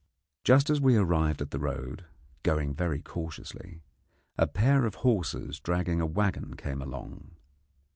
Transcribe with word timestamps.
Just 0.43 0.71
as 0.71 0.81
we 0.81 0.97
arrived 0.97 1.43
at 1.43 1.51
the 1.51 1.59
road, 1.59 2.05
going 2.41 2.73
very 2.73 3.03
cautiously, 3.03 3.83
a 4.35 4.47
pair 4.47 4.83
of 4.83 4.95
horses 5.05 5.59
dragging 5.59 6.01
a 6.01 6.07
waggon 6.07 6.55
came 6.55 6.81
along. 6.81 7.35